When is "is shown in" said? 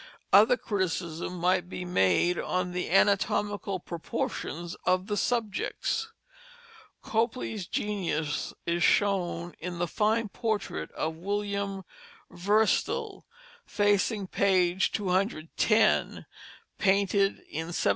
8.65-9.77